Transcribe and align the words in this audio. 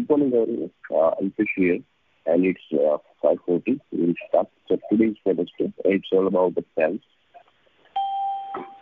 Good 0.00 0.08
morning, 0.08 0.32
everyone. 0.32 1.14
I'm 1.20 1.30
Fish 1.32 1.52
here, 1.56 1.78
and 2.24 2.46
it's 2.46 2.60
uh, 2.72 2.96
5:40. 3.22 3.80
We'll 3.92 4.14
start. 4.28 4.48
Today's 4.66 5.16
Wednesday. 5.26 5.74
It's 5.84 6.08
all 6.10 6.26
about 6.26 6.54
the 6.54 6.64
sales. 6.74 7.00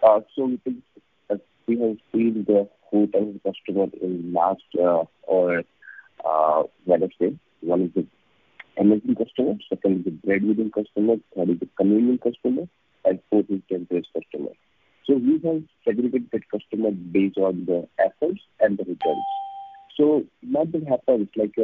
Uh, 0.01 0.21
uh, 1.31 1.37
we 1.67 1.81
have 1.81 1.97
seen 2.13 2.45
the 2.47 2.69
types 2.93 3.17
of 3.17 3.43
customer 3.43 3.87
in 4.01 4.33
last 4.33 4.63
or 5.27 5.65
Wednesday. 6.87 7.37
One 7.63 7.83
is 7.83 7.91
the 7.97 8.07
emerging 8.77 9.17
customer, 9.17 9.55
second 9.69 9.99
is 9.99 10.05
the 10.05 10.11
breadwinning 10.25 10.71
customer, 10.73 11.17
third 11.35 11.51
is 11.51 11.59
the 11.59 11.69
convenient 11.77 12.23
customer, 12.23 12.69
and 13.05 13.19
fourth 13.29 13.47
is 13.51 13.61
temporary 13.69 14.07
customer. 14.15 14.53
So 15.05 15.17
we 15.17 15.41
have 15.45 15.65
segregated 15.85 16.29
that 16.33 16.49
customer 16.49 16.93
based 16.93 17.39
on 17.39 17.65
the 17.67 17.89
efforts 17.99 18.41
and 18.61 18.79
the 18.79 18.85
returns. 18.85 19.27
What 19.99 20.25
nothing 20.43 20.87
happens. 20.87 21.29
like, 21.37 21.55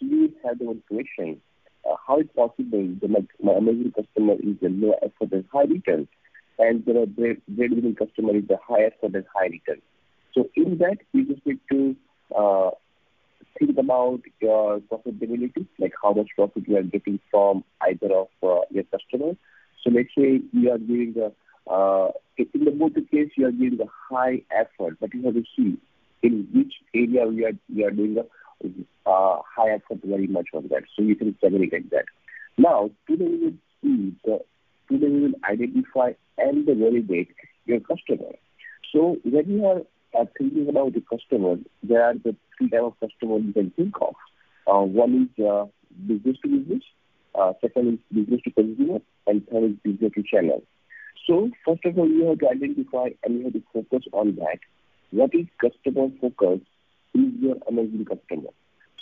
we 0.00 0.34
had 0.44 0.58
one 0.58 0.82
question, 0.88 1.40
how 1.84 1.96
How 2.06 2.18
is 2.20 2.26
possible 2.34 2.88
that 3.00 3.10
like 3.10 3.28
my 3.42 3.52
emerging 3.52 3.92
customer 3.92 4.34
is 4.34 4.56
a 4.62 4.68
low 4.68 4.94
effort 5.02 5.32
and 5.32 5.44
high 5.52 5.64
return, 5.64 6.08
and 6.58 6.84
the 6.84 7.06
breadwinning 7.50 7.96
customer 7.96 8.36
is 8.36 8.44
a 8.50 8.58
high 8.66 8.84
effort 8.84 9.14
and 9.14 9.24
high 9.34 9.46
return. 9.46 9.82
So 10.34 10.48
in 10.56 10.78
that, 10.78 10.98
we 11.12 11.24
just 11.24 11.44
need 11.46 11.60
to 11.70 11.96
uh, 12.36 12.70
think 13.58 13.76
about 13.78 14.20
your 14.40 14.80
profitability, 14.80 15.66
like 15.78 15.92
how 16.02 16.12
much 16.14 16.28
profit 16.34 16.66
you 16.66 16.76
are 16.78 16.82
getting 16.82 17.20
from 17.30 17.64
either 17.82 18.12
of 18.12 18.28
uh, 18.42 18.62
your 18.70 18.84
customers. 18.84 19.36
So 19.84 19.90
let's 19.90 20.08
say 20.16 20.40
you 20.52 20.70
are 20.70 20.78
giving 20.78 21.14
the 21.14 21.32
in 22.36 22.64
the 22.64 22.72
motor 22.72 23.02
case, 23.02 23.30
you 23.36 23.46
are 23.46 23.52
giving 23.52 23.78
a 23.80 24.14
high 24.14 24.42
effort, 24.50 24.96
but 25.00 25.14
you 25.14 25.22
have 25.24 25.34
to 25.34 25.44
see 25.56 25.78
in 26.22 26.48
which 26.54 26.74
area 26.94 27.26
we 27.26 27.44
are 27.44 27.52
we 27.74 27.84
are 27.84 27.90
doing 27.90 28.16
a 28.18 29.36
high 29.56 29.70
effort 29.70 29.98
very 30.04 30.26
much 30.26 30.48
on 30.54 30.68
that. 30.68 30.84
So 30.96 31.02
you 31.02 31.16
can 31.16 31.36
segregate 31.40 31.90
that. 31.90 32.04
Now, 32.56 32.90
today 33.08 33.26
we 33.26 33.38
will 33.38 33.58
see 33.82 34.16
the, 34.24 34.38
today 34.88 35.08
we 35.08 35.20
will 35.22 35.34
identify 35.44 36.12
and 36.38 36.64
validate 36.66 37.34
your 37.64 37.80
customer. 37.80 38.32
So 38.92 39.16
when 39.24 39.50
you 39.50 39.66
are 39.66 39.82
uh, 40.18 40.26
thinking 40.38 40.68
about 40.68 40.94
the 40.94 41.02
customer, 41.10 41.56
there 41.82 42.04
are 42.04 42.14
the 42.14 42.36
three 42.56 42.68
type 42.68 42.82
of 42.82 43.00
customer 43.00 43.38
you 43.38 43.52
can 43.52 43.70
think 43.70 43.94
of. 44.00 44.14
Uh, 44.66 44.84
one 44.84 45.28
is 45.36 45.44
uh, 45.44 45.64
business 46.06 46.36
to 46.42 46.48
business, 46.48 46.82
second 47.60 47.94
is 47.94 48.16
business 48.16 48.40
to 48.44 48.50
consumer, 48.50 49.00
and 49.26 49.46
third 49.48 49.64
is 49.64 49.76
business 49.82 50.12
to 50.14 50.22
channel. 50.22 50.62
So 51.26 51.50
First 51.64 51.84
of 51.84 51.98
all, 51.98 52.08
you 52.08 52.26
have 52.26 52.38
to 52.40 52.48
identify 52.50 53.08
and 53.24 53.38
you 53.38 53.44
have 53.44 53.52
to 53.54 53.62
focus 53.72 54.06
on 54.12 54.36
that. 54.36 54.58
What 55.12 55.34
is 55.34 55.44
customer 55.60 56.08
focus 56.22 56.60
is 57.14 57.32
your 57.38 57.56
amazing 57.68 58.06
customer. 58.06 58.48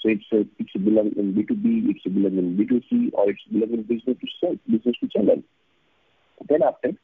So 0.02 0.08
it's 0.08 0.24
a, 0.32 0.44
it's 0.58 0.72
belong 0.72 1.12
in 1.16 1.34
B2B, 1.34 1.88
it's 1.88 2.02
belong 2.02 2.36
in 2.36 2.56
B2C, 2.56 3.12
or 3.12 3.30
it's 3.30 3.42
belong 3.44 3.70
in 3.70 3.82
business 3.82 4.16
to 4.20 4.26
sell, 4.40 4.56
business 4.68 4.96
to 5.00 5.08
channel. 5.08 5.40
Then 6.48 6.64
after, 6.64 6.94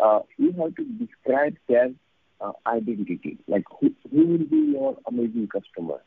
uh, 0.00 0.20
you 0.38 0.52
have 0.52 0.74
to 0.76 0.84
describe 0.84 1.56
their 1.68 1.90
uh, 2.40 2.52
identity, 2.66 3.36
like 3.48 3.64
who 3.80 3.92
will 4.10 4.38
be 4.38 4.72
your 4.72 4.96
amazing 5.06 5.48
customer. 5.48 6.00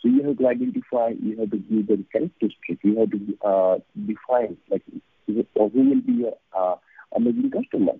So 0.00 0.08
you 0.08 0.22
have 0.22 0.38
to 0.38 0.46
identify, 0.46 1.14
you 1.20 1.36
have 1.40 1.50
to 1.50 1.58
give 1.58 1.88
them 1.88 2.06
characteristics. 2.12 2.80
You 2.84 3.00
have 3.00 3.10
to 3.10 3.38
uh, 3.44 3.78
define, 4.06 4.56
like 4.70 4.82
who 5.26 5.44
will 5.56 6.00
be 6.00 6.12
your 6.12 6.78
amazing 7.16 7.50
customer. 7.50 7.94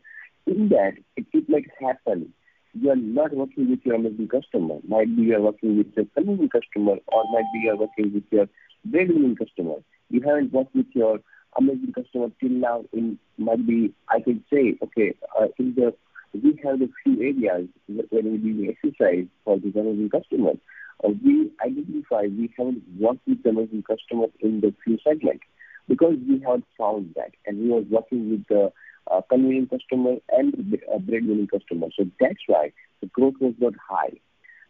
In 0.46 0.68
that, 0.68 0.92
it 1.16 1.48
might 1.48 1.66
happen 1.80 2.32
you 2.74 2.90
are 2.90 2.96
not 2.96 3.32
working 3.32 3.70
with 3.70 3.80
your 3.84 3.94
emerging 3.94 4.28
customer. 4.28 4.76
Might 4.86 5.14
be 5.16 5.22
you 5.22 5.36
are 5.36 5.40
working 5.40 5.78
with 5.78 5.86
your 5.96 6.06
convenient 6.14 6.52
customer, 6.52 6.96
or 7.06 7.24
might 7.32 7.44
be 7.52 7.60
you 7.60 7.70
are 7.70 7.76
working 7.76 8.12
with 8.12 8.24
your 8.30 8.46
breadwinning 8.84 9.36
customer. 9.36 9.76
You 10.10 10.20
haven't 10.22 10.52
worked 10.52 10.74
with 10.74 10.86
your 10.94 11.20
emerging 11.58 11.92
customer 11.94 12.28
till 12.40 12.50
now 12.50 12.84
in 12.92 13.18
might 13.38 13.66
be, 13.66 13.94
I 14.08 14.20
can 14.20 14.44
say, 14.52 14.76
okay, 14.82 15.14
uh, 15.38 15.46
in 15.58 15.74
the 15.74 15.94
we 16.34 16.58
have 16.64 16.82
a 16.82 16.88
few 17.02 17.20
areas 17.20 17.68
where 17.86 18.22
we 18.22 18.38
do 18.38 18.68
exercise 18.68 19.26
for 19.44 19.58
the 19.58 19.68
emerging 19.68 20.10
customers. 20.10 20.56
Uh, 21.04 21.10
we 21.24 21.52
identify 21.64 22.22
we 22.22 22.52
haven't 22.58 22.82
worked 22.98 23.20
with 23.26 23.42
the 23.44 23.50
emerging 23.50 23.84
customers 23.84 24.30
in 24.40 24.60
the 24.60 24.74
few 24.84 24.98
segments 25.04 25.44
because 25.88 26.16
we 26.28 26.40
have 26.40 26.62
found 26.76 27.14
that, 27.14 27.30
and 27.46 27.58
we 27.58 27.72
are 27.72 27.82
working 27.82 28.30
with 28.30 28.46
the 28.48 28.72
Uh, 29.10 29.20
convenient 29.28 29.68
customer 29.68 30.14
and 30.30 30.54
uh, 30.92 30.98
breadwinning 30.98 31.46
customer. 31.46 31.88
So 31.94 32.06
that's 32.18 32.40
why 32.46 32.72
the 33.02 33.06
growth 33.08 33.34
was 33.38 33.52
not 33.58 33.74
high. 33.88 34.14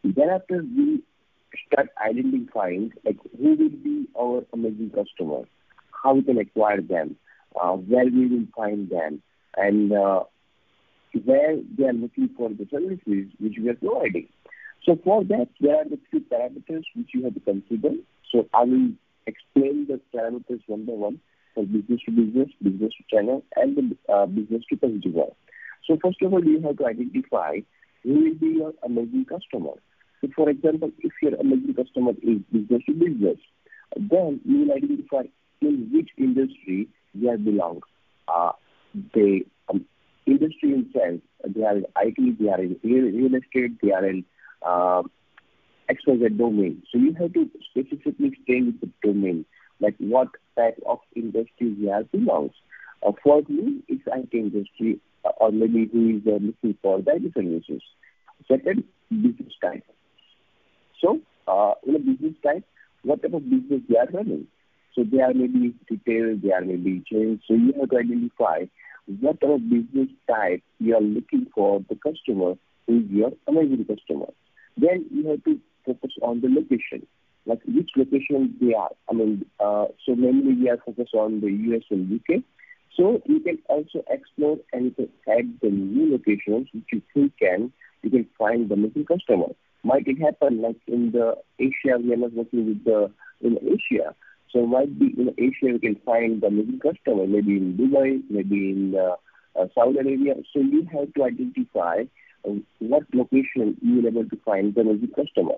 Thereafter, 0.02 0.64
we 0.76 1.04
start 1.66 1.88
identifying 2.04 2.92
like 3.04 3.18
who 3.38 3.50
will 3.50 3.68
be 3.68 4.08
our 4.18 4.44
emerging 4.52 4.90
customers, 4.90 5.46
how 6.02 6.14
we 6.14 6.22
can 6.22 6.38
acquire 6.38 6.80
them, 6.80 7.16
uh, 7.54 7.74
where 7.74 8.06
we 8.06 8.26
will 8.26 8.46
find 8.56 8.90
them, 8.90 9.22
and 9.56 9.90
where 9.90 11.56
they 11.78 11.84
are 11.84 11.92
looking 11.92 12.28
for 12.36 12.48
the 12.48 12.66
services 12.72 13.30
which 13.38 13.54
we 13.62 13.68
are 13.68 13.74
providing. 13.74 14.28
So 14.84 14.98
for 15.04 15.22
that, 15.24 15.48
there 15.60 15.76
are 15.76 15.84
the 15.84 15.98
three 16.10 16.20
parameters 16.20 16.82
which 16.96 17.10
you 17.14 17.22
have 17.24 17.34
to 17.34 17.40
consider. 17.40 17.90
So 18.32 18.48
I 18.52 18.64
will 18.64 18.90
explain 19.26 19.86
the 19.86 20.00
parameters 20.12 20.60
one 20.66 20.84
by 20.86 20.92
one 20.92 21.20
for 21.54 21.64
business 21.64 22.00
to 22.06 22.10
business 22.10 22.48
business 22.62 22.92
to 22.98 23.16
channel, 23.16 23.44
and 23.56 23.76
the 23.76 24.12
uh, 24.12 24.26
business 24.26 24.62
to 24.70 24.76
consumer. 24.76 25.26
First 25.86 26.22
of 26.22 26.32
all, 26.32 26.44
you 26.44 26.60
have 26.62 26.78
to 26.78 26.86
identify 26.86 27.58
who 28.02 28.14
will 28.14 28.34
be 28.34 28.46
your 28.58 28.72
emerging 28.84 29.26
customer. 29.26 29.72
So 30.20 30.28
For 30.34 30.48
example, 30.48 30.90
if 31.00 31.12
your 31.20 31.34
emerging 31.34 31.74
customer 31.74 32.12
is 32.22 32.38
business 32.52 32.82
to 32.86 32.92
business, 32.94 33.38
then 33.96 34.40
you 34.44 34.60
will 34.60 34.72
identify 34.72 35.22
in 35.60 35.90
which 35.92 36.10
industry 36.16 36.88
they 37.14 37.28
are 37.28 37.38
belong. 37.38 37.80
Uh, 38.28 38.52
the 39.12 39.40
um, 39.68 39.84
industry 40.26 40.72
in 40.72 40.90
sense, 40.92 41.22
they 41.54 41.62
are 41.62 41.76
in 41.76 41.86
IT, 41.96 42.38
they 42.38 42.48
are 42.48 42.60
in 42.60 42.78
real 42.82 43.34
estate, 43.34 43.72
they 43.82 43.92
are 43.92 44.04
in 44.06 44.24
uh, 44.62 45.02
XYZ 45.90 46.38
domain. 46.38 46.82
So 46.90 46.98
you 46.98 47.14
have 47.14 47.32
to 47.34 47.50
specifically 47.70 48.36
stay 48.44 48.62
with 48.62 48.80
the 48.80 48.88
domain, 49.02 49.44
like 49.84 49.94
what 49.98 50.28
type 50.56 50.78
of 50.86 50.98
industry 51.14 51.76
they 51.78 52.18
belongs. 52.18 52.52
Uh, 53.06 53.12
for 53.22 53.42
me, 53.48 53.82
it's 53.88 54.02
IT 54.06 54.32
industry 54.32 55.00
uh, 55.24 55.30
or 55.36 55.52
maybe 55.52 55.88
who 55.92 56.16
is 56.16 56.22
uh, 56.26 56.38
looking 56.40 56.76
for 56.82 57.00
data 57.00 57.30
services. 57.34 57.82
Second, 58.48 58.84
business 59.10 59.52
type. 59.62 59.84
So, 61.00 61.20
uh, 61.46 61.74
in 61.86 61.96
a 61.96 61.98
business 61.98 62.34
type, 62.42 62.64
what 63.02 63.22
type 63.22 63.34
of 63.34 63.44
business 63.48 63.82
they 63.88 63.96
are 63.98 64.08
running. 64.12 64.46
So 64.94 65.04
they 65.04 65.20
are 65.20 65.34
maybe 65.34 65.74
retail, 65.90 66.38
they 66.42 66.52
are 66.52 66.62
maybe 66.62 67.02
chain. 67.10 67.40
So 67.46 67.54
you 67.54 67.74
have 67.80 67.90
to 67.90 67.98
identify 67.98 68.66
what 69.20 69.40
type 69.40 69.50
of 69.50 69.68
business 69.68 70.08
type 70.28 70.62
you 70.78 70.94
are 70.96 71.02
looking 71.02 71.46
for 71.54 71.84
the 71.88 71.96
customer 71.96 72.54
who 72.86 72.98
is 72.98 73.10
your 73.10 73.32
emerging 73.48 73.84
customer. 73.84 74.26
Then 74.76 75.06
you 75.10 75.28
have 75.28 75.44
to 75.44 75.60
focus 75.84 76.12
on 76.22 76.40
the 76.40 76.48
location, 76.48 77.06
like 77.46 77.60
which 77.66 77.90
location 77.96 78.54
they 78.60 78.74
are. 78.74 78.90
I 79.08 79.14
mean, 79.14 79.44
uh, 79.60 79.86
so 80.04 80.14
mainly 80.14 80.54
we 80.54 80.70
are 80.70 80.78
focused 80.84 81.14
on 81.14 81.40
the 81.40 81.50
U.S. 81.50 81.82
and 81.90 82.08
U.K. 82.08 82.42
So 82.96 83.20
you 83.26 83.40
can 83.40 83.58
also 83.68 84.04
explore 84.08 84.58
and 84.72 84.94
add 85.28 85.58
the 85.60 85.70
new 85.70 86.12
locations 86.12 86.68
which 86.72 86.84
you 86.92 87.02
think 87.12 87.32
can 87.38 87.72
you 88.02 88.10
can 88.10 88.26
find 88.38 88.68
the 88.68 88.76
missing 88.76 89.04
customer. 89.04 89.46
Might 89.82 90.06
it 90.06 90.20
happen 90.20 90.62
like 90.62 90.76
in 90.86 91.12
the 91.12 91.36
Asia, 91.58 91.98
we 91.98 92.12
are 92.12 92.16
not 92.16 92.32
working 92.32 92.66
with 92.66 92.84
the 92.84 93.10
in 93.40 93.58
Asia. 93.58 94.14
So 94.52 94.64
might 94.66 94.98
be 94.98 95.06
in 95.06 95.34
Asia, 95.36 95.72
we 95.72 95.78
can 95.80 95.96
find 96.06 96.40
the 96.40 96.50
missing 96.50 96.78
customer, 96.80 97.26
maybe 97.26 97.56
in 97.56 97.76
Dubai, 97.76 98.22
maybe 98.30 98.70
in 98.70 98.94
uh, 98.94 99.16
uh, 99.60 99.66
Saudi 99.74 99.98
Arabia. 99.98 100.34
So 100.52 100.60
you 100.60 100.86
have 100.92 101.12
to 101.14 101.24
identify 101.24 102.04
what 102.78 103.02
location 103.12 103.76
you 103.82 103.96
will 103.96 104.06
able 104.06 104.28
to 104.28 104.36
find 104.44 104.74
the 104.74 104.82
emerging 104.82 105.12
customer. 105.16 105.54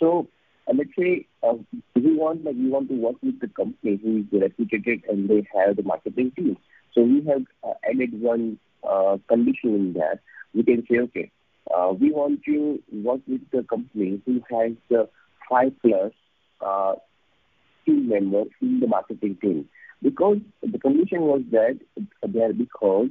Understand. 0.00 0.26
Uh, 0.68 0.72
let's 0.76 0.90
say, 0.98 1.26
uh, 1.42 1.54
we 1.96 2.16
want 2.16 2.44
like 2.44 2.54
we 2.54 2.68
want 2.68 2.88
to 2.88 2.94
work 2.94 3.16
with 3.22 3.40
the 3.40 3.48
company 3.48 3.98
who 4.02 4.18
is 4.18 4.40
reputed 4.40 5.04
and 5.08 5.28
they 5.28 5.46
have 5.54 5.76
the 5.76 5.82
marketing 5.82 6.32
team. 6.36 6.56
So 6.94 7.02
we 7.02 7.24
have 7.26 7.42
uh, 7.64 7.74
added 7.88 8.20
one 8.20 8.58
condition 9.28 9.74
in 9.74 9.92
that. 9.94 10.20
We 10.54 10.62
can 10.64 10.84
say, 10.90 10.98
okay, 10.98 11.30
we 12.00 12.10
want 12.12 12.42
to 12.44 12.82
work 12.92 13.20
with 13.26 13.42
the 13.52 13.62
company 13.62 14.20
who 14.26 14.42
has 14.50 14.72
five-plus 15.48 16.12
team 17.86 18.08
members 18.08 18.48
in 18.60 18.80
the 18.80 18.86
marketing 18.86 19.38
team. 19.40 19.68
Because 20.02 20.38
the 20.62 20.78
condition 20.78 21.22
was 21.22 21.42
that 21.52 21.78
there 22.22 22.52
because 22.52 23.10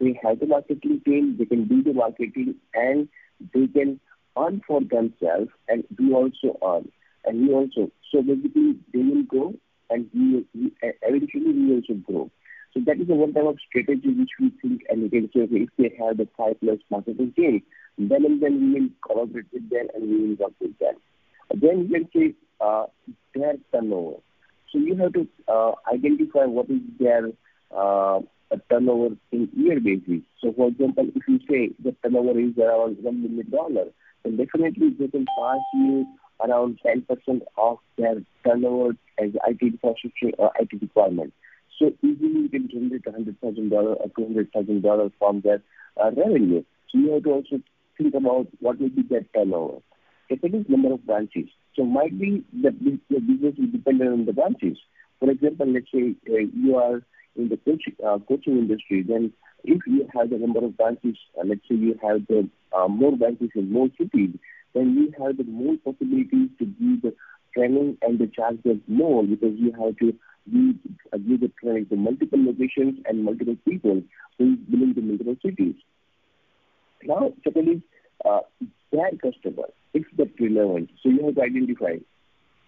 they 0.00 0.18
have 0.22 0.40
the 0.40 0.46
marketing 0.46 1.00
team, 1.04 1.36
they 1.38 1.44
can 1.46 1.66
do 1.66 1.82
the 1.82 1.92
marketing, 1.92 2.54
and 2.74 3.08
they 3.52 3.66
can 3.66 4.00
earn 4.40 4.62
for 4.66 4.80
themselves, 4.80 5.50
and 5.68 5.84
we 5.98 6.12
also 6.12 6.58
earn. 6.64 6.90
And 7.24 7.46
we 7.46 7.52
also 7.52 7.90
so 8.10 8.22
basically, 8.22 8.76
they 8.92 9.00
will 9.00 9.22
grow 9.22 9.54
and 9.88 10.08
we, 10.14 10.44
we 10.54 10.72
eventually 10.82 11.52
we 11.52 11.74
also 11.76 11.94
grow. 11.94 12.30
So 12.74 12.80
that 12.86 13.00
is 13.00 13.08
the 13.08 13.14
one 13.14 13.32
type 13.32 13.44
of 13.44 13.58
strategy 13.68 14.08
which 14.08 14.30
we 14.40 14.52
think, 14.62 14.82
and 14.88 15.02
we 15.02 15.10
can 15.10 15.30
say 15.34 15.48
if 15.50 15.68
they 15.76 15.94
have 15.98 16.18
the 16.18 16.28
five-plus 16.36 16.78
marketing 16.90 17.32
team, 17.36 17.62
then 17.98 18.24
and 18.24 18.42
then 18.42 18.60
we 18.60 18.80
will 18.80 18.88
collaborate 19.04 19.46
with 19.52 19.68
them 19.70 19.88
and 19.94 20.08
we 20.08 20.28
will 20.28 20.36
work 20.36 20.52
with 20.60 20.78
them. 20.78 20.94
Then 21.54 21.88
you 21.88 21.88
can 21.88 22.08
say 22.14 22.34
uh, 22.60 22.86
their 23.34 23.54
turnover. 23.72 24.18
So 24.72 24.78
you 24.78 24.96
have 24.96 25.12
to 25.14 25.26
uh, 25.48 25.72
identify 25.92 26.44
what 26.44 26.70
is 26.70 26.80
their 27.00 27.30
uh, 27.76 28.20
turnover 28.70 29.16
in 29.32 29.48
year 29.56 29.80
basis. 29.80 30.22
So 30.40 30.52
for 30.52 30.68
example, 30.68 31.08
if 31.14 31.22
you 31.26 31.40
say 31.50 31.74
the 31.82 31.94
turnover 32.04 32.38
is 32.38 32.56
around 32.56 32.98
one 33.02 33.22
million 33.22 33.50
dollars, 33.50 33.92
then 34.24 34.36
definitely 34.36 34.90
they 34.98 35.08
can 35.08 35.26
pass 35.38 35.60
you 35.74 36.06
around 36.42 36.78
10% 36.84 37.40
of 37.58 37.78
their 37.98 38.16
turnover 38.44 38.96
as 39.18 39.30
IT 39.46 39.60
infrastructure 39.60 40.30
or 40.38 40.50
IT 40.58 40.70
requirement. 40.80 41.32
So 41.78 41.92
easily 42.02 42.42
you 42.42 42.48
can 42.48 42.68
generate 42.68 43.04
$100,000 43.04 43.72
or 43.72 44.08
$200,000 44.18 45.12
from 45.18 45.40
their 45.40 45.62
uh, 46.02 46.10
revenue. 46.16 46.62
So 46.90 46.98
you 46.98 47.12
have 47.12 47.24
to 47.24 47.30
also 47.30 47.60
think 47.96 48.14
about 48.14 48.48
what 48.60 48.80
will 48.80 48.90
be 48.90 49.02
their 49.02 49.24
turnover. 49.34 49.78
Second 50.28 50.54
is 50.54 50.66
number 50.68 50.92
of 50.92 51.04
branches. 51.06 51.48
So 51.76 51.84
might 51.84 52.18
be 52.18 52.44
that 52.62 52.78
the 52.78 53.20
business 53.20 53.54
is 53.58 53.72
dependent 53.72 54.12
on 54.12 54.26
the 54.26 54.32
branches. 54.32 54.78
For 55.18 55.30
example, 55.30 55.66
let's 55.72 55.86
say 55.92 56.14
uh, 56.28 56.38
you 56.54 56.76
are 56.76 57.02
in 57.36 57.48
the 57.48 57.56
coaching, 57.58 57.94
uh, 58.06 58.18
coaching 58.28 58.58
industry, 58.58 59.02
then 59.02 59.32
if 59.64 59.80
you 59.86 60.06
have 60.14 60.30
the 60.30 60.38
number 60.38 60.64
of 60.64 60.76
branches, 60.76 61.16
uh, 61.38 61.42
let's 61.44 61.60
say 61.68 61.76
you 61.76 61.98
have 62.02 62.26
the 62.28 62.48
uh, 62.76 62.88
more 62.88 63.16
branches 63.16 63.50
in 63.54 63.70
more 63.72 63.88
cities, 63.98 64.30
then 64.74 64.94
you 64.94 65.12
have 65.24 65.36
the 65.36 65.44
more 65.44 65.76
possibilities 65.84 66.48
to 66.58 66.64
give 66.64 67.02
the 67.02 67.14
training 67.54 67.98
and 68.02 68.18
the 68.18 68.26
charge 68.26 68.58
more 68.86 69.24
because 69.24 69.54
you 69.56 69.72
have 69.72 69.96
to 69.98 70.12
give, 70.50 70.76
uh, 71.12 71.18
give 71.18 71.40
the 71.40 71.50
training 71.62 71.86
to 71.86 71.96
multiple 71.96 72.44
locations 72.44 72.98
and 73.06 73.24
multiple 73.24 73.56
people 73.68 74.02
who 74.38 74.56
belong 74.56 74.94
to 74.94 75.00
multiple 75.00 75.36
cities. 75.44 75.74
Now, 77.02 77.32
second 77.44 77.82
uh, 78.24 78.40
their 78.92 79.10
customer, 79.12 79.68
if 79.94 80.04
that's 80.16 80.30
relevant. 80.38 80.90
So 81.02 81.08
you 81.08 81.24
have 81.24 81.34
to 81.36 81.42
identify 81.42 81.96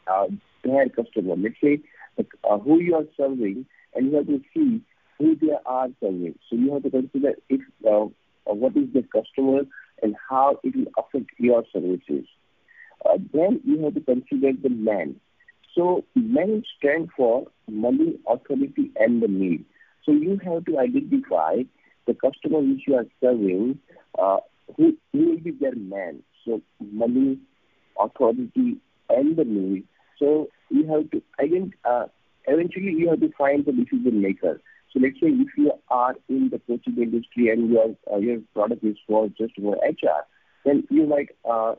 uh, 0.06 0.26
their 0.64 0.88
customer. 0.88 1.36
Let's 1.36 1.56
say 1.62 1.80
uh, 2.18 2.58
who 2.58 2.80
you 2.80 2.94
are 2.94 3.04
serving, 3.16 3.66
and 3.94 4.10
you 4.10 4.16
have 4.16 4.26
to 4.26 4.40
see 4.54 4.82
who 5.18 5.36
they 5.36 5.52
are 5.66 5.88
serving. 6.00 6.38
So 6.48 6.56
you 6.56 6.72
have 6.72 6.82
to 6.82 6.90
consider 6.90 7.34
if 7.48 7.60
uh, 7.86 8.06
what 8.44 8.76
is 8.76 8.88
the 8.92 9.02
customer 9.02 9.62
and 10.02 10.16
how 10.28 10.58
it 10.62 10.74
will 10.74 10.92
affect 10.98 11.30
your 11.38 11.64
services. 11.72 12.26
Uh, 13.04 13.18
then 13.32 13.60
you 13.64 13.84
have 13.84 13.94
to 13.94 14.00
consider 14.00 14.52
the 14.60 14.68
man. 14.68 15.16
So 15.74 16.04
men 16.14 16.64
stand 16.78 17.10
for 17.16 17.46
money, 17.68 18.18
authority, 18.28 18.90
and 18.96 19.22
the 19.22 19.28
need. 19.28 19.64
So 20.04 20.12
you 20.12 20.38
have 20.44 20.64
to 20.66 20.78
identify 20.78 21.62
the 22.06 22.14
customer 22.14 22.58
which 22.58 22.82
you 22.86 22.96
are 22.96 23.06
serving, 23.20 23.78
uh, 24.18 24.38
who, 24.76 24.96
who 25.12 25.30
will 25.30 25.38
be 25.38 25.52
their 25.52 25.74
man. 25.74 26.22
So 26.44 26.60
money, 26.80 27.38
authority, 27.98 28.78
and 29.08 29.36
the 29.36 29.44
need. 29.44 29.84
So 30.18 30.48
you 30.70 30.86
have 30.88 31.10
to 31.10 31.22
again. 31.38 31.72
Uh, 31.84 32.06
eventually 32.46 32.92
you 32.92 33.10
have 33.10 33.20
to 33.20 33.30
find 33.36 33.64
the 33.64 33.72
decision 33.72 34.22
maker. 34.22 34.60
So 34.92 35.00
let's 35.00 35.14
say 35.14 35.28
if 35.28 35.48
you 35.56 35.72
are 35.88 36.14
in 36.28 36.50
the 36.50 36.60
coaching 36.66 37.00
industry 37.00 37.48
and 37.48 37.70
your 37.70 37.96
uh, 38.12 38.18
your 38.18 38.40
product 38.54 38.84
is 38.84 38.96
for 39.06 39.28
just 39.28 39.54
for 39.58 39.76
HR, 39.76 40.26
then 40.64 40.84
you 40.90 41.06
might 41.06 41.30
uh, 41.48 41.74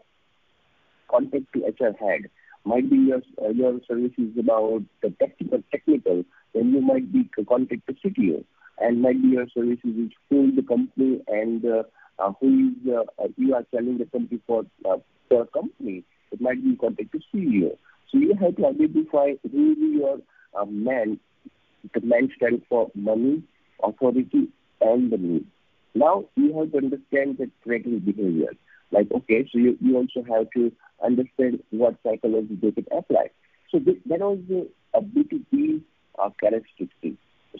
contact 1.09 1.45
to 1.53 1.59
HR 1.59 1.93
head. 1.99 2.29
Might 2.65 2.89
be 2.89 2.95
your 2.95 3.21
uh, 3.41 3.49
your 3.49 3.79
service 3.87 4.13
is 4.17 4.37
about 4.39 4.83
the 5.01 5.11
technical 5.21 5.61
technical, 5.71 6.23
then 6.53 6.73
you 6.73 6.81
might 6.81 7.11
be 7.11 7.29
contact 7.47 7.81
to 7.87 7.93
CTO, 7.93 8.43
and 8.79 9.01
might 9.01 9.21
be 9.21 9.29
your 9.29 9.47
services 9.53 9.83
is 9.83 10.11
for 10.29 10.47
the 10.55 10.63
company 10.67 11.21
and 11.27 11.63
uh, 11.65 11.83
uh, 12.19 12.31
who 12.39 12.69
is 12.69 12.91
uh, 12.91 13.23
uh, 13.23 13.27
you 13.37 13.53
are 13.53 13.65
selling 13.71 13.97
the 13.97 14.05
company 14.05 14.39
for 14.47 14.65
uh, 14.89 14.97
for 15.29 15.45
company. 15.47 16.03
It 16.31 16.41
might 16.41 16.63
be 16.63 16.75
contact 16.75 17.11
to 17.11 17.19
CEO. 17.33 17.77
So 18.11 18.17
you 18.17 18.33
have 18.41 18.55
to 18.55 18.67
identify 18.67 19.33
who 19.51 19.71
is 19.71 19.77
your 19.79 20.17
uh, 20.59 20.65
man 20.65 21.19
the 21.93 22.01
man 22.01 22.29
stands 22.35 22.63
for 22.69 22.89
money, 22.95 23.43
authority, 23.83 24.47
and 24.81 25.11
the 25.11 25.17
need. 25.17 25.45
Now 25.93 26.25
you 26.35 26.57
have 26.57 26.71
to 26.71 26.77
understand 26.77 27.37
the 27.37 27.49
trading 27.63 27.99
behavior. 27.99 28.53
Like, 28.91 29.11
okay, 29.11 29.47
so 29.51 29.57
you, 29.57 29.77
you 29.81 29.97
also 29.97 30.23
have 30.31 30.49
to 30.51 30.71
understand 31.03 31.61
what 31.71 31.97
psychology 32.03 32.57
they 32.61 32.71
can 32.71 32.85
apply. 32.95 33.29
So 33.71 33.79
this, 33.79 33.95
that 34.05 34.19
was 34.19 34.39
the 34.47 34.69
a 34.93 35.01
B2B 35.01 35.81
uh, 36.19 36.29
characteristic. 36.39 37.17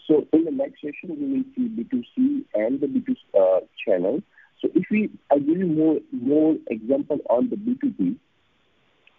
So 0.08 0.28
in 0.32 0.46
the 0.46 0.52
next 0.52 0.82
session, 0.82 1.18
we 1.20 1.34
will 1.34 1.44
see 1.56 1.70
B2C 1.70 2.46
and 2.54 2.80
the 2.80 2.88
B2 2.88 3.16
uh, 3.38 3.66
channel. 3.84 4.22
So 4.62 4.70
if 4.74 4.86
we, 4.90 5.10
I 5.32 5.40
give 5.40 5.58
you 5.58 5.66
more 5.66 6.00
more 6.12 6.56
example 6.68 7.20
on 7.30 7.50
the 7.50 7.56
B2B, 7.56 8.16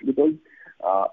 because 0.05 0.35
uh, 0.83 1.07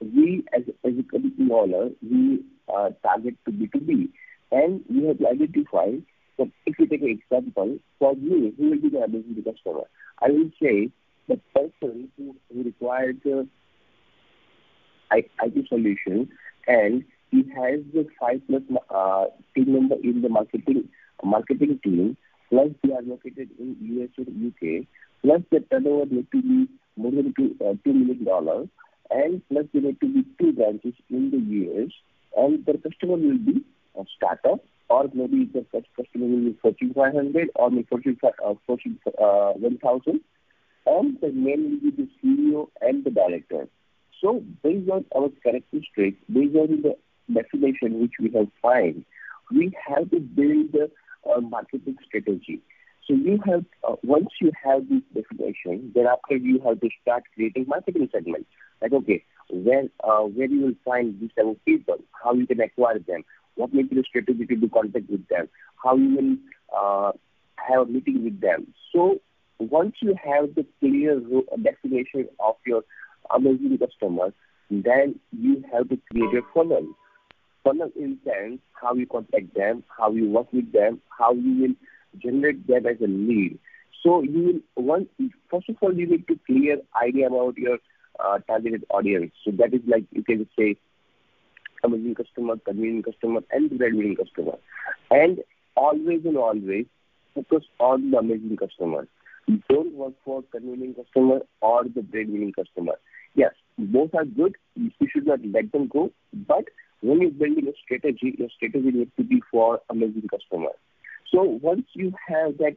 we 0.00 0.44
as, 0.52 0.62
a 0.84 1.02
company 1.02 1.50
owner, 1.52 1.90
we 2.02 2.44
uh, 2.68 2.90
target 3.02 3.36
to 3.44 3.52
B2B. 3.52 4.08
And 4.52 4.82
we 4.88 5.06
have 5.06 5.18
to 5.18 5.28
identify 5.28 5.90
that 6.38 6.50
if 6.66 6.78
you 6.78 6.86
take 6.86 7.02
an 7.02 7.20
example, 7.20 7.78
for 7.98 8.14
me, 8.16 8.52
who 8.56 8.70
will 8.70 8.80
be 8.80 8.88
the 8.88 8.98
amazing 8.98 9.44
customer? 9.44 9.84
I 10.20 10.30
will 10.30 10.50
say 10.60 10.90
the 11.28 11.40
person 11.54 12.10
who, 12.16 12.34
who 12.52 12.64
requires 12.64 13.16
a 13.26 13.46
IT 15.12 15.68
solution 15.68 16.30
and 16.66 17.04
he 17.30 17.44
has 17.54 17.80
the 17.94 18.06
five 18.18 18.40
plus 18.48 18.62
uh, 18.90 19.26
team 19.54 19.72
member 19.72 19.96
in 20.02 20.22
the 20.22 20.28
marketing 20.28 20.88
marketing 21.22 21.78
team, 21.84 22.16
plus 22.48 22.68
they 22.82 22.92
are 22.92 23.02
located 23.02 23.50
in 23.58 23.76
US 23.80 24.10
or 24.18 24.22
UK, 24.22 24.86
plus 25.22 25.42
the 25.50 25.60
turnover 25.70 26.06
need 26.12 26.26
to 26.32 26.42
be 26.42 26.68
more 26.96 27.12
than 27.12 27.32
two, 27.36 27.54
uh, 27.60 27.74
$2 27.86 27.94
million, 27.94 28.70
and 29.10 29.42
plus 29.48 29.66
they 29.72 29.80
need 29.80 30.00
to 30.00 30.06
be 30.06 30.24
two 30.38 30.52
branches 30.52 30.94
in 31.08 31.30
the 31.30 31.38
US, 31.38 31.90
and 32.36 32.64
the 32.64 32.78
customer 32.78 33.16
will 33.16 33.38
be 33.38 33.64
a 33.98 34.04
startup 34.16 34.60
or 34.88 35.08
maybe 35.14 35.44
the 35.52 35.64
first 35.72 35.86
customer 35.96 36.26
will 36.26 36.50
be 36.50 36.58
Fortune 36.60 36.92
500 36.94 37.50
or 37.54 37.70
maybe 37.70 37.86
Fortune, 37.88 38.18
uh, 38.24 38.54
Fortune 38.66 38.98
uh, 39.06 39.52
1000 39.52 40.20
and 40.86 41.18
the 41.20 41.28
name 41.28 41.80
will 41.82 41.90
be 41.90 41.96
the 41.96 42.08
CEO 42.22 42.68
and 42.80 43.04
the 43.04 43.10
director. 43.10 43.68
So 44.20 44.42
based 44.62 44.90
on 44.90 45.04
our 45.16 45.30
characteristics, 45.42 46.18
based 46.32 46.56
on 46.56 46.82
the 46.82 46.96
definition 47.32 48.00
which 48.00 48.12
we 48.20 48.30
have 48.36 48.48
find, 48.60 49.04
we 49.50 49.72
have 49.86 50.10
to 50.10 50.20
build 50.20 50.74
a 50.74 51.40
marketing 51.40 51.96
strategy. 52.06 52.60
So 53.10 53.16
you 53.16 53.40
have 53.44 53.64
uh, 53.82 53.96
once 54.04 54.28
you 54.40 54.52
have 54.64 54.88
this 54.88 55.02
definition, 55.12 55.90
thereafter 55.96 56.36
you 56.36 56.60
have 56.64 56.80
to 56.80 56.88
start 57.02 57.24
creating 57.34 57.64
marketing 57.66 58.08
segments. 58.12 58.48
Like 58.80 58.92
okay, 58.92 59.24
where 59.50 59.86
uh, 60.04 60.20
where 60.20 60.46
you 60.46 60.60
will 60.60 60.74
find 60.84 61.20
these 61.20 61.30
of 61.36 61.56
people, 61.64 61.96
how 62.12 62.34
you 62.34 62.46
can 62.46 62.60
acquire 62.60 63.00
them, 63.00 63.24
what 63.56 63.74
may 63.74 63.82
be 63.82 63.96
the 63.96 64.04
strategy 64.08 64.46
to 64.46 64.54
do 64.54 64.68
contact 64.68 65.10
with 65.10 65.26
them, 65.26 65.48
how 65.82 65.96
you 65.96 66.14
will 66.14 66.36
uh, 66.76 67.12
have 67.56 67.88
a 67.88 67.90
meeting 67.90 68.22
with 68.22 68.40
them. 68.40 68.72
So 68.92 69.18
once 69.58 69.96
you 70.00 70.14
have 70.14 70.54
the 70.54 70.64
clear 70.78 71.20
definition 71.60 72.28
of 72.38 72.54
your 72.64 72.84
amazing 73.34 73.76
customers, 73.78 74.34
then 74.70 75.18
you 75.32 75.64
have 75.72 75.88
to 75.88 75.98
create 76.12 76.34
a 76.36 76.42
funnel. 76.54 76.86
Funnel 77.64 77.90
in 77.96 78.18
sense 78.24 78.60
how 78.80 78.94
you 78.94 79.08
contact 79.08 79.52
them, 79.56 79.82
how 79.98 80.12
you 80.12 80.30
work 80.30 80.52
with 80.52 80.70
them, 80.72 81.00
how 81.18 81.32
you 81.34 81.60
will 81.60 81.74
generate 82.18 82.66
that 82.66 82.86
as 82.86 83.00
a 83.00 83.06
lead. 83.06 83.58
So 84.02 84.22
you 84.22 84.62
will 84.76 84.84
once 84.84 85.08
first 85.50 85.68
of 85.68 85.76
all 85.80 85.94
you 85.94 86.06
need 86.06 86.26
to 86.28 86.38
clear 86.46 86.78
idea 87.02 87.26
about 87.26 87.58
your 87.58 87.78
uh, 88.18 88.38
targeted 88.46 88.84
audience. 88.90 89.32
So 89.44 89.50
that 89.52 89.74
is 89.74 89.80
like 89.86 90.04
you 90.10 90.22
can 90.22 90.48
say 90.58 90.76
amazing 91.84 92.14
customer, 92.14 92.56
convenient 92.58 93.06
customer, 93.06 93.40
and 93.50 93.76
bread-winning 93.78 94.16
customer. 94.16 94.58
And 95.10 95.38
always 95.76 96.24
and 96.24 96.36
always 96.36 96.86
focus 97.34 97.64
on 97.78 98.10
the 98.10 98.18
amazing 98.18 98.56
customer. 98.56 99.06
Don't 99.68 99.94
work 99.94 100.12
for 100.24 100.42
convenient 100.52 100.96
customer 100.96 101.40
or 101.60 101.84
the 101.84 102.02
bread-winning 102.02 102.52
customer. 102.52 102.94
Yes, 103.34 103.52
both 103.78 104.14
are 104.14 104.24
good. 104.24 104.56
You 104.74 104.90
should 105.12 105.26
not 105.26 105.40
let 105.44 105.72
them 105.72 105.88
go. 105.88 106.10
But 106.32 106.64
when 107.00 107.22
you're 107.22 107.30
building 107.30 107.66
a 107.68 107.72
strategy, 107.82 108.34
your 108.38 108.48
strategy 108.54 108.90
needs 108.90 109.10
to 109.16 109.24
be 109.24 109.42
for 109.50 109.80
amazing 109.88 110.28
customer. 110.30 110.70
So 111.32 111.42
once 111.42 111.86
you 111.94 112.12
have 112.28 112.58
that 112.58 112.76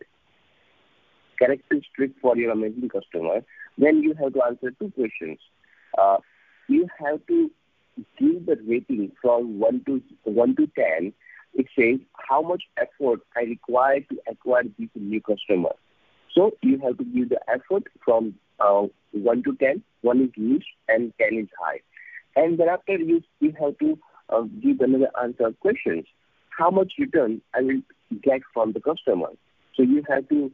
characteristic 1.40 2.12
for 2.22 2.38
your 2.38 2.52
amazing 2.52 2.90
customer, 2.90 3.42
then 3.78 4.04
you 4.04 4.14
have 4.16 4.34
to 4.34 4.44
answer 4.44 4.72
two 4.80 4.92
questions. 4.92 5.40
Uh, 5.98 6.18
you 6.68 6.88
have 7.00 7.26
to 7.28 7.52
give 8.20 8.46
the 8.46 8.58
rating 8.68 9.12
from 9.22 9.60
1 9.60 9.84
to 9.86 10.02
1 10.24 10.56
to 10.56 10.68
10. 10.68 11.14
It 11.56 11.68
says 11.78 12.00
how 12.30 12.42
much 12.42 12.64
effort 12.78 13.22
I 13.36 13.42
require 13.42 14.00
to 14.00 14.18
acquire 14.30 14.64
this 14.80 14.90
new 14.96 15.22
customer. 15.22 15.70
So 16.34 16.52
you 16.62 16.80
have 16.80 16.98
to 16.98 17.04
give 17.04 17.30
the 17.30 17.40
effort 17.48 17.84
from 18.04 18.36
uh, 18.60 18.88
1 19.12 19.44
to 19.44 19.56
10. 19.56 19.84
1 20.02 20.22
is 20.22 20.30
least 20.38 20.66
and 20.88 21.14
10 21.20 21.40
is 21.40 21.48
high. 21.60 21.80
And 22.36 22.58
thereafter 22.58 22.98
you, 22.98 23.22
you 23.40 23.54
have 23.60 23.78
to 23.80 24.00
uh, 24.30 24.42
give 24.62 24.80
another 24.80 25.12
answer 25.22 25.52
questions. 25.60 26.06
How 26.50 26.72
much 26.72 26.94
return 26.98 27.42
I 27.54 27.62
will 27.62 27.82
get 28.14 28.42
from 28.54 28.74
the 28.74 28.80
customer? 28.80 29.30
So 29.76 29.84
you 29.84 30.04
have 30.10 30.28
to 30.30 30.52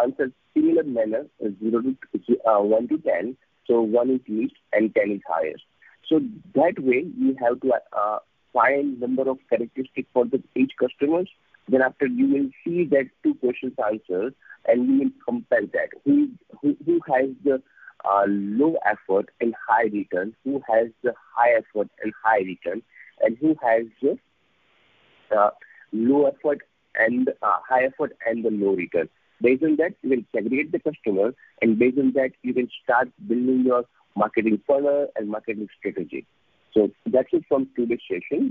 answer 0.00 0.32
similar 0.54 0.84
manner, 0.84 1.26
uh, 1.44 1.48
0 1.60 1.82
to 1.82 2.50
uh, 2.50 2.62
1 2.62 2.88
to 2.88 2.98
10. 2.98 3.36
So 3.66 3.80
1 3.80 4.10
is 4.10 4.20
least 4.28 4.54
and 4.72 4.94
10 4.94 5.10
is 5.12 5.20
highest. 5.28 5.62
So 6.08 6.20
that 6.54 6.74
way 6.78 7.04
you 7.16 7.36
have 7.40 7.60
to 7.60 7.72
uh, 7.96 8.18
find 8.52 9.00
number 9.00 9.28
of 9.28 9.38
characteristics 9.48 10.08
for 10.12 10.24
the 10.24 10.42
each 10.56 10.72
customers. 10.78 11.28
Then 11.68 11.82
after 11.82 12.06
you 12.06 12.26
will 12.28 12.50
see 12.64 12.84
that 12.86 13.08
two 13.22 13.34
questions 13.34 13.74
answered 13.84 14.34
and 14.66 14.86
you 14.86 14.98
will 15.04 15.10
compare 15.26 15.66
that. 15.72 15.88
Who, 16.04 16.28
who, 16.60 16.76
who 16.84 17.00
has 17.08 17.30
the 17.44 17.62
uh, 18.04 18.24
low 18.26 18.76
effort 18.84 19.30
and 19.40 19.54
high 19.68 19.84
return, 19.84 20.34
who 20.44 20.60
has 20.68 20.88
the 21.02 21.14
high 21.34 21.52
effort 21.56 21.88
and 22.02 22.12
high 22.24 22.40
return, 22.40 22.82
and 23.20 23.36
who 23.40 23.56
has 23.62 23.86
the 24.00 24.18
uh, 25.36 25.50
low 25.92 26.26
effort 26.26 26.62
and 26.94 27.28
uh, 27.42 27.58
high 27.68 27.84
effort 27.84 28.16
and 28.26 28.44
the 28.44 28.50
low 28.50 28.74
return. 28.74 29.08
Based 29.40 29.62
on 29.62 29.76
that, 29.76 29.94
you 30.02 30.10
will 30.10 30.24
segregate 30.34 30.72
the 30.72 30.78
customer, 30.78 31.34
and 31.60 31.78
based 31.78 31.98
on 31.98 32.12
that, 32.12 32.30
you 32.42 32.54
can 32.54 32.68
start 32.82 33.08
building 33.26 33.64
your 33.66 33.84
marketing 34.16 34.60
funnel 34.66 35.08
and 35.16 35.28
marketing 35.28 35.68
strategy. 35.78 36.26
So 36.74 36.90
that's 37.06 37.28
it 37.32 37.44
from 37.48 37.68
today's 37.76 38.00
session. 38.08 38.50